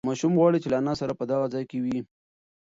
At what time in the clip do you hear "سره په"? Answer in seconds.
1.01-1.23